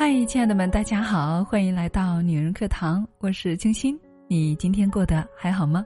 [0.00, 3.98] 嗨，亲爱的们，大家好，欢迎来到女人课堂，我是清新。
[4.28, 5.84] 你今天过得还好吗？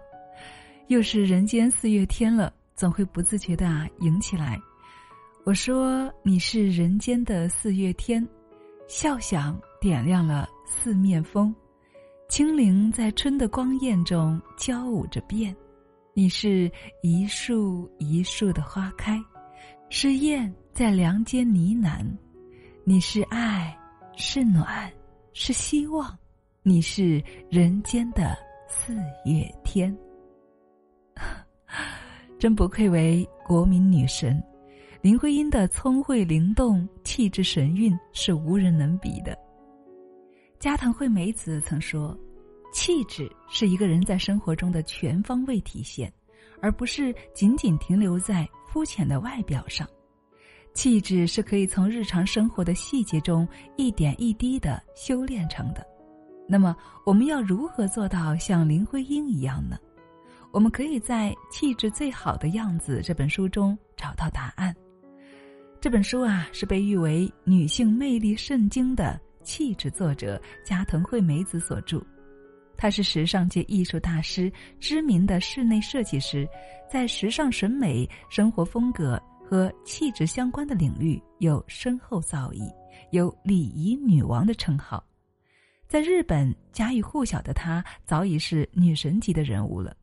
[0.88, 4.60] 又是人间四月天了，总会不自觉的啊迎起来。
[5.44, 8.22] 我说你是人间的四月天，
[8.86, 11.52] 笑响点亮了四面风，
[12.28, 15.56] 清灵在春的光艳中交舞着变。
[16.12, 16.70] 你是
[17.02, 19.18] 一树一树的花开，
[19.88, 22.04] 是燕在梁间呢喃。
[22.84, 23.74] 你是爱。
[24.16, 24.92] 是暖，
[25.32, 26.16] 是希望，
[26.62, 28.36] 你是人间的
[28.68, 28.94] 四
[29.24, 29.96] 月天。
[32.38, 34.42] 真不愧为国民女神，
[35.00, 39.36] 林徽因的聪慧灵动、气质神韵是无人能比的。
[40.58, 42.16] 加藤惠美子曾说
[42.72, 46.12] ：“气质是一个人在生活中的全方位体现，
[46.60, 49.88] 而不是仅仅停留在肤浅的外表上。”
[50.74, 55.86] 气质是可以从日常生活的细节中一点一滴的修炼成的。
[56.48, 59.78] 那么，我们要如何做到像林徽因一样呢？
[60.50, 64.74] 我们可以在《气质最好的样子》这本书中找到答案。
[65.80, 72.02] 这本书啊，是被誉为女性魅力圣经的气质作者加藤惠美子所著。
[72.76, 76.46] 她是时尚界艺术大师、知名的室内设计师，
[76.90, 79.20] 在时尚审美、生活风格。
[79.52, 82.72] 和气质相关的领域有深厚造诣，
[83.10, 85.04] 有礼仪女王的称号。
[85.86, 89.94] 在日本家喻户晓的她，早已是女神级的人物了。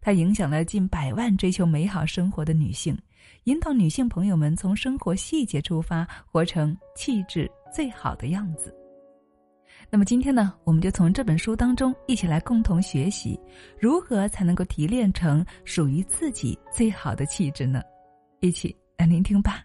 [0.00, 2.98] 她影响了近百万追求美好生活的女性，
[3.44, 8.74] 引导女性朋友们从生活细节出发，活成气质最好的样子。
[9.88, 13.38] 那么今天呢，我们就从这本书当中一起来共同学习，
[13.78, 17.80] 如何才能够提炼成属于自己最好的气质呢？
[18.40, 18.76] 一起。
[18.98, 19.64] 来聆听吧。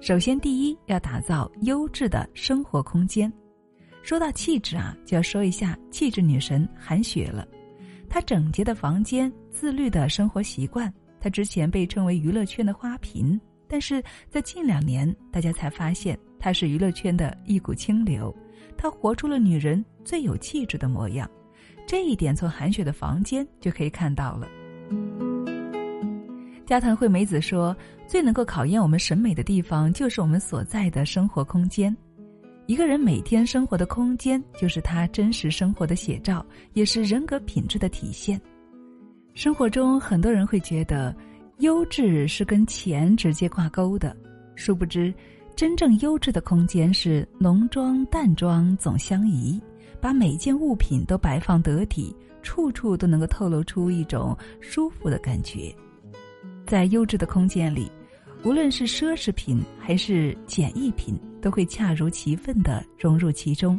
[0.00, 3.32] 首先，第一要打造优质的生活空间。
[4.02, 7.46] 说到气质啊，就要说一下气质女神韩雪了。
[8.08, 18.34] 她整洁的房间、自律的生活习惯，她之前被称为娱乐圈的花瓶，但是在近两年，大家才发现她是娱乐圈的一股清流。
[18.76, 21.28] 她活出了女人最有气质的模样。
[21.86, 24.48] 这一点从韩雪的房间就可以看到了。
[26.66, 27.74] 加藤惠美子说
[28.08, 31.96] ：“最能够考验我们审美的地方，就是我们所在的生活空间。
[32.66, 38.40] 一个人每天生活的空间，就是他真实生活的写照，也是人格品质的体现。
[39.32, 41.14] 生活中，很多人会觉得，
[41.58, 44.16] 优质是跟钱直接挂钩的，
[44.56, 45.14] 殊不知，
[45.54, 49.62] 真正优质的空间是浓妆淡妆总相宜。”
[50.00, 55.74] 把每件物品都摆放得体，处处都能够透露出一种舒服的感觉。
[56.66, 57.90] 在优质的空间里，
[58.42, 63.78] 无论是奢侈品还是简易品，都会恰如其分的融入其中。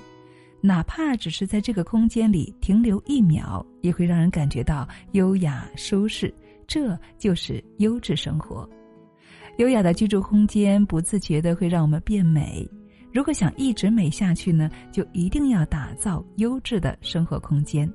[0.59, 6.34] 哪怕只是在这个空间里停留一秒，也会让人感觉到优雅舒适。
[6.66, 8.68] 这就是优质生活。
[9.57, 12.68] 优雅的居住空间，不自觉的会让我们变美。
[13.13, 17.91] 如果想一直美下去呢，就一定要打造优质的生活空间，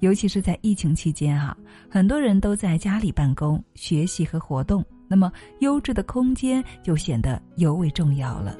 [0.00, 1.56] 尤其是在疫情期间啊，
[1.90, 8.56] 很多人都在家里办公、学习和活动，那么优质的空间就显得尤为重要了。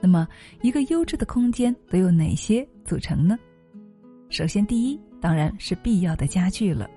[0.00, 0.26] 那么，
[0.62, 3.38] 一个优质的空间都有哪些组成呢？
[4.30, 6.88] 首先，第一当然是必要的家具了。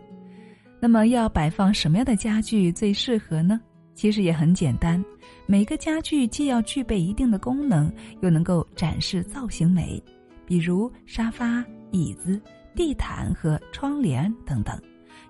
[0.79, 3.59] 那么，要摆放什么样的家具最适合呢？
[3.93, 5.03] 其实也很简单，
[5.45, 7.91] 每个家具既要具备一定的功能，
[8.21, 10.01] 又能够展示造型美，
[10.45, 12.41] 比如沙发、椅子、
[12.75, 14.79] 地毯和窗帘等等，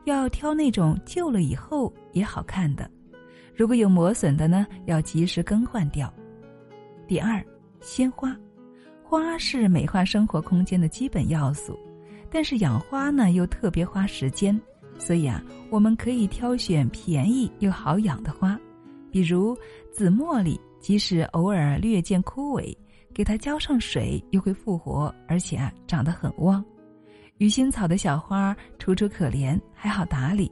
[0.05, 2.89] 要挑那种旧了以后也好看的。
[3.55, 6.11] 如果有磨损的呢，要及时更换掉。
[7.07, 7.43] 第二，
[7.81, 8.35] 鲜花，
[9.03, 11.77] 花是美化生活空间的基本要素，
[12.29, 14.59] 但是养花呢又特别花时间。
[15.03, 18.57] 所以啊，我们可以挑选便宜又好养的花，
[19.09, 19.57] 比如
[19.91, 22.77] 紫茉莉，即使偶尔略见枯萎，
[23.11, 26.63] 给它浇上水又会复活，而且啊长得很旺。
[27.39, 30.51] 鱼腥草的小花楚楚可怜，还好打理。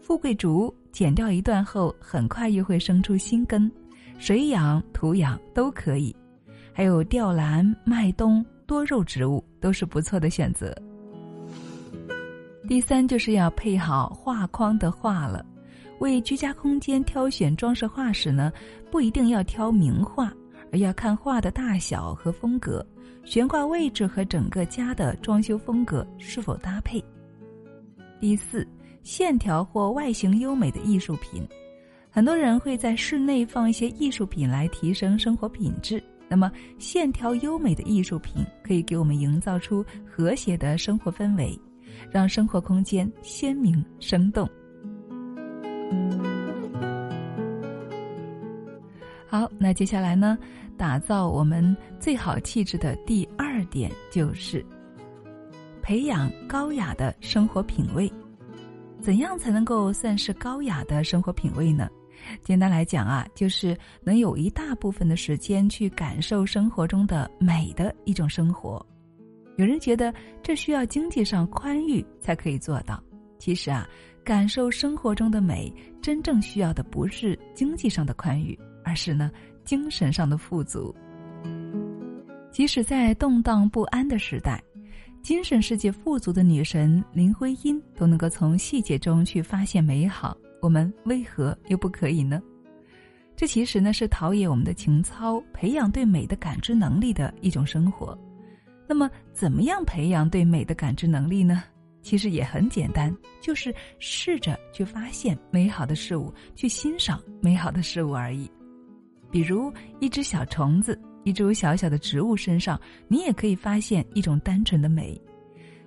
[0.00, 3.70] 富贵竹剪掉一段后，很快又会生出新根，
[4.16, 6.14] 水养土养都可以。
[6.72, 10.72] 还有吊兰、麦冬，多肉植物都是不错的选择。
[12.68, 15.44] 第三就是要配好画框的画了。
[15.98, 18.52] 为居家空间挑选装饰画时呢，
[18.90, 20.32] 不一定要挑名画，
[20.72, 22.84] 而要看画的大小和风格，
[23.24, 27.02] 悬挂位置和整个家的装修风格是否搭配。
[28.20, 28.66] 第四，
[29.02, 31.46] 线条或外形优美的艺术品。
[32.10, 36.02] 很多人会在室内放一些艺术品来提升生活品质。
[36.28, 41.58] 那么，线条优美的艺术品可以给我们营造出和谐的生活氛围，
[42.10, 44.48] 让生活空间鲜明生动。
[49.26, 50.36] 好，那接下来呢，
[50.76, 54.64] 打造我们最好气质的第二点就是
[55.80, 58.12] 培养高雅的生活品味。
[59.00, 61.88] 怎样才能够算是高雅的生活品味呢？
[62.44, 68.84] 简单来讲啊，就是能有一大部分的时间去感受生活中的美的一种生活。
[69.56, 70.12] 有人觉得
[70.42, 73.02] 这需要经济上宽裕才可以做到，
[73.38, 73.86] 其实啊，
[74.24, 79.30] 感受生活中的美，真正需要的不是经济上的宽裕，而是呢
[79.64, 80.94] 精神上的富足。
[82.50, 84.62] 即使在动荡不安的时代，
[85.22, 90.36] 精神世界富足的女神林徽因都能够从细节中去发现美好。
[90.60, 92.40] 我们为何又不可以呢？
[93.34, 98.16] 这其实呢是陶冶我们的情操，培养对美的感知能力的一种生活。
[98.86, 101.64] 那么，怎么样培养对美的感知能力呢？
[102.02, 108.50] 其实也很简单，就是试着去发现美好的事物，去欣赏美好的事物而已。
[109.30, 115.20] 比如，一只小虫子，一株小小的植物身上，你也可以发现一种单纯的美。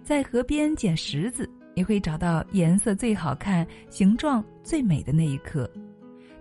[0.03, 1.49] 在河边捡石子。
[1.77, 5.69] 你会找到颜色最好看、形状最美的那一颗，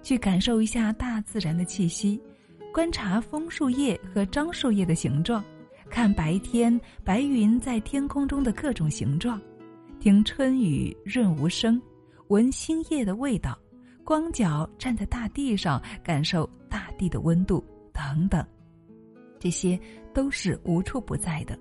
[0.00, 2.22] 去感受一下大自然的气息，
[2.72, 5.44] 观察枫树叶和樟树叶的形状，
[5.94, 9.41] 看白天白云在天空中的各种形状，
[10.00, 11.81] 听春雨润无声，
[12.26, 13.56] 闻新叶的味道，
[14.02, 18.44] 光脚站在大地上感受大地的温度等等，
[19.38, 19.79] 这些
[20.12, 21.56] 都是无处不在的。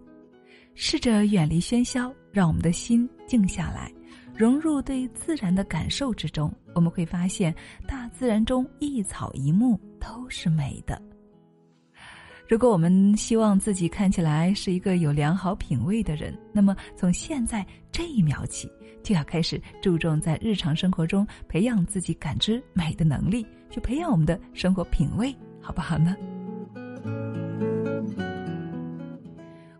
[0.74, 3.94] 试着远离喧嚣，让我们的心静下来，
[4.36, 6.52] 融入对自然的感受之中。
[6.74, 7.54] 我们会发现，
[7.88, 11.00] 大自然中一草一木都是美的。
[12.48, 18.70] 如果我们希望自己看起来是一个有良好品味的人，那么从现在这一秒起，
[19.02, 26.16] 就要开始注重在日常生活中培养自己感知美的能力，去培养我们的生活品味，好不好呢？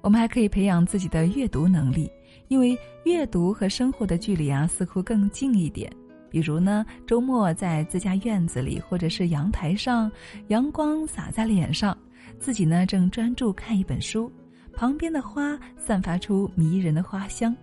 [0.02, 2.10] 我们还可以培养自己的阅读能力，
[2.48, 5.92] 因为阅读和生活的距离啊似乎更近一点。
[6.30, 10.12] 比如呢，周末在自家院子里或者是阳台上，
[10.48, 11.96] 阳光洒在脸上，
[12.40, 14.32] 自己呢正专注看一本书，
[14.74, 17.56] 旁边的花散发出迷人的花香，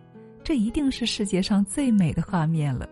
[0.42, 2.88] 这一定是世界上最美的画面了。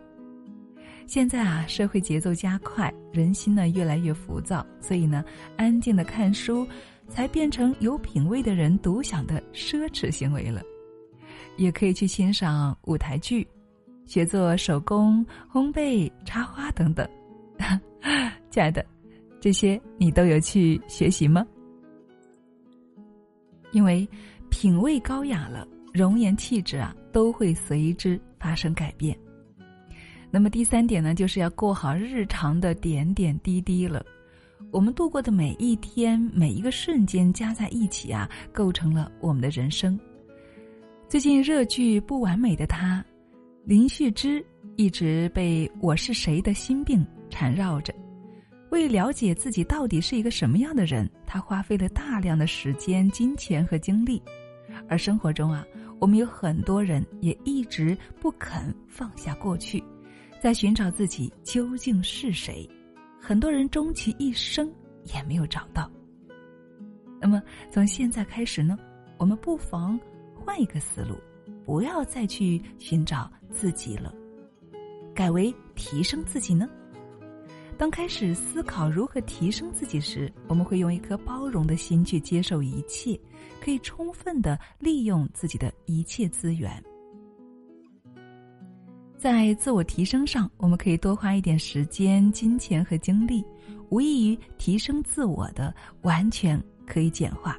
[1.07, 5.25] 现在啊，社会节奏加快，人心呢越来越浮躁，所以呢，
[5.57, 6.67] 安静的看书。
[7.11, 10.61] 才变成有品位的人独享的奢侈行为了，
[11.57, 13.49] 也可以去欣赏舞台剧，
[14.05, 17.09] 学做手工、烘焙、插花等等。
[18.51, 18.85] 亲爱的，
[19.41, 21.47] 这些你都有去学习吗？
[23.79, 24.05] 因为
[24.51, 25.65] 品味高雅了，
[25.95, 29.17] 容颜气质啊都会随之发生改变。
[30.33, 34.05] 那么第三点呢，就是要过好日常的点点滴滴了。
[34.73, 39.97] 我们度过的每一天、每一个瞬间加在一起啊，构成了我们的人生。
[41.09, 43.01] 最近热剧《不完美的他》，
[43.65, 44.45] 林旭之
[44.75, 47.95] 一直被《我是谁》的心病缠绕着。
[48.71, 54.23] 为了解自己到底是一个什么样的人，他花费了大量的时间、金钱和精力。
[54.89, 55.65] 而生活中啊，
[55.99, 59.83] 我们有很多人也一直不肯放下过去，
[60.41, 62.69] 在寻找自己究竟是谁。
[63.21, 64.71] 很多人终其一生
[65.05, 65.91] 也没有找到。
[67.21, 68.79] 那么从现在开始呢，
[69.17, 69.99] 我们不妨
[70.35, 71.17] 换一个思路，
[71.65, 74.15] 不要再去寻找自己了，
[75.15, 76.69] 改为提升自己呢。
[77.79, 83.19] 当开始思考如何提升自己时，我们会用一颗包容的心去接受一切，
[83.61, 86.71] 可以充分的利用自己的一切资源。
[89.17, 93.45] 在自我提升上，我们可以多花一点时间、金钱和精力，
[93.91, 97.57] 无异于提升自我的，完全可以简化。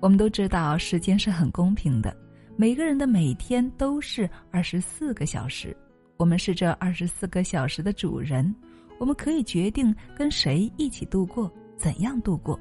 [0.00, 2.16] 我们都知道，时间是很公平的，
[2.56, 5.76] 每个人的每天都是二十四个小时，
[6.16, 8.54] 我们是这二十四个小时的主人，
[8.98, 12.58] 我们可以决定跟谁一起度过，怎样度过。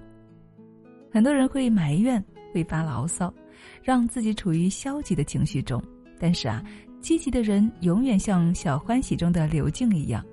[1.12, 2.24] 很多人会埋怨，
[2.54, 3.34] 会发牢骚，
[3.84, 5.82] 让自己处于消极的情绪中，
[6.20, 6.64] 但是啊。
[7.02, 10.26] 积极的人永远像小欢喜中的刘静一样，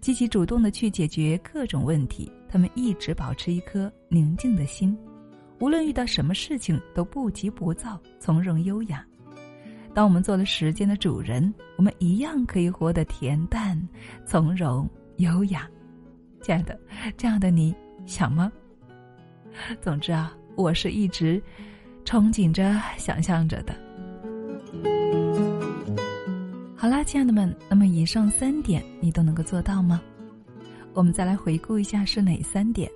[0.00, 2.30] 积极主动的去解决各种问题。
[2.48, 4.96] 他们一直保持一颗宁静的心，
[5.58, 9.04] 无论遇到什么事情都不急不躁，从容优雅。
[9.92, 13.76] 当我们做了时间的主人，我们一样可以活得恬淡、
[14.24, 14.88] 从容、
[15.20, 15.68] 优雅。
[16.42, 16.78] 亲爱的，
[17.16, 17.74] 这样的你
[18.06, 18.50] 想吗？
[19.80, 21.40] 总之啊，我是一直
[22.04, 23.74] 憧憬着、想象着的。
[26.74, 30.00] 好啦，亲爱的们，那么以上三点你都能够做到吗？
[30.94, 32.90] 我们再来回顾一下是哪三点。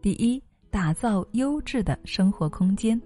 [0.00, 2.96] 第一，打造优质的生活空间；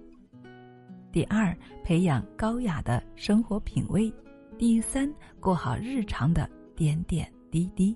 [1.11, 4.13] 第二，培养高雅的生活品味；
[4.57, 7.95] 第三，过好日常的点点滴滴。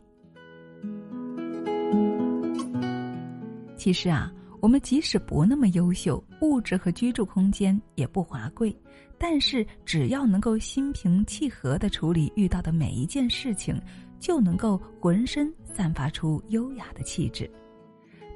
[3.75, 8.73] 其实啊，我们即使不那么优秀，物质和居住空间也不华贵。
[9.17, 13.77] 但是，只要能够心平气和的处理遇到的每一件事情，
[14.17, 17.51] 就能够浑身散发出优雅的气质。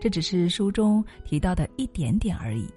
[0.01, 2.67] 这只是书中提到的一点点而已。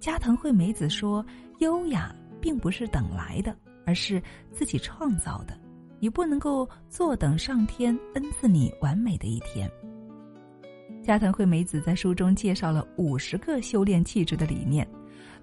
[0.00, 1.24] 加藤惠美子说
[1.60, 3.56] ：“优雅并不是等来的，
[3.86, 5.56] 而是自己创造的。
[6.02, 9.70] 你不能够坐等上天恩赐你完美的一天。”
[11.00, 14.84] 加藤惠美子在书中介绍了五十个修炼气质的理念。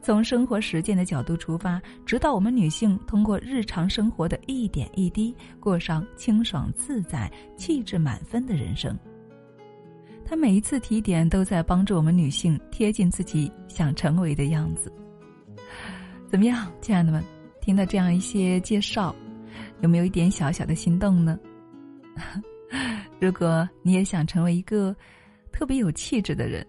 [0.02, 8.98] 从生活实践的角度出发，指导我们女性通过日常生活的一点一滴，过上清爽自在、气质满分的人生。
[10.26, 14.92] 他每一次提点，都在帮助我们女性贴近自己想成为的样子。
[16.28, 17.24] 怎么样，亲爱的们？
[17.62, 19.14] 听到这样一些介绍，
[19.82, 21.40] 有没有一点小小的心动呢？
[23.20, 24.96] 如果你也想成为一个
[25.52, 26.66] 特别有气质的人，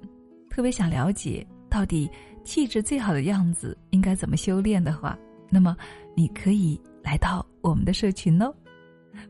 [0.48, 2.10] 特别想了解到底。
[2.42, 5.16] 气质最好的样子应该怎么修炼的话，
[5.50, 5.76] 那么
[6.16, 8.52] 你可以来到我们的社群哦。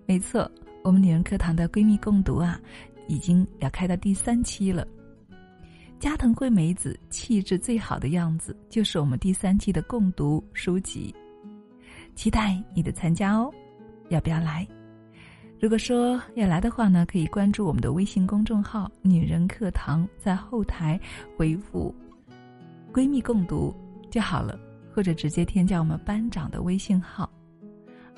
[0.07, 0.49] 没错，
[0.85, 2.59] 我们女人课堂的闺蜜共读啊，
[3.09, 4.87] 已经要开到第三期了。
[5.99, 11.13] 加藤惠美子气质最好的样子，就是我们第三期的共读书籍。
[12.15, 13.53] 期待你的参加哦，
[14.11, 14.67] 要不要来？
[15.59, 20.99] 如果说要来的话呢，可以关注我们的微信公众号“女人课堂”，在后台
[21.37, 21.95] 回复。
[22.93, 23.75] 闺蜜共读
[24.11, 24.59] 就好了，
[24.93, 27.31] 或者直接添加我们班长的微信号：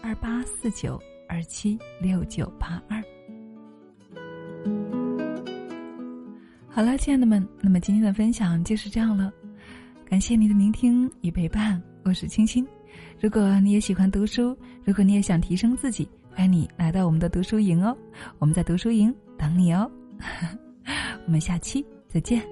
[0.03, 3.03] 二八四九二七六九八二。
[6.69, 9.31] 好了，亲爱的们，那么今天的分享就是这样了，
[10.07, 12.67] 感谢你的聆听与陪伴，我是清新。
[13.21, 17.97] 如果你也喜欢读书，如果你也想提升自己，欢迎你来到我们的读书营哦，
[18.39, 19.91] 我们在读书营等你哦。
[21.27, 22.43] 我们下期再见。